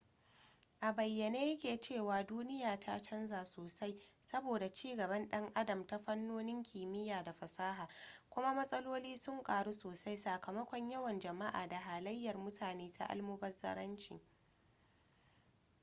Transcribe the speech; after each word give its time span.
a 0.79 0.91
bayyane 0.93 1.49
ya 1.49 1.57
ke 1.57 1.77
cewa 1.81 2.23
duniya 2.23 2.79
ta 2.79 2.99
canza 3.01 3.43
sosai 3.45 3.99
saboda 4.25 4.71
ci 4.73 4.95
gaban 4.95 5.29
dan 5.29 5.51
adam 5.55 5.85
a 5.89 5.99
fannonin 5.99 6.63
kimiyya 6.63 7.23
da 7.23 7.33
fasaha 7.33 7.87
kuma 8.29 8.53
matsaloli 8.53 9.15
sun 9.17 9.43
karu 9.43 9.73
sosai 9.73 10.17
sakamakon 10.17 10.89
yawan 10.89 11.19
jama'a 11.19 11.67
da 11.67 11.77
halayyar 11.79 12.35
mutane 12.37 12.91
ta 12.91 13.05
almubazzaranci 13.07 14.21